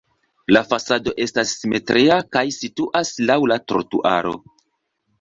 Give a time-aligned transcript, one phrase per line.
[0.55, 4.39] La fasado estas simetria kaj situas laŭ la trotuaro.